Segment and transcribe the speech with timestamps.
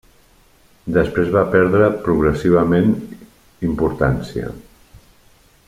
[0.95, 2.89] Després va perdre progressivament
[3.71, 4.51] importància.